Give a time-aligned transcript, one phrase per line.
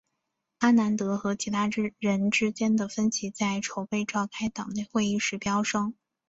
[0.57, 1.69] 阿南德和其他
[1.99, 5.93] 人之间的分歧在筹备召开党内会议时飙升。